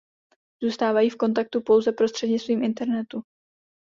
[0.63, 3.21] Zůstávají v kontaktu pouze prostřednictvím internetu.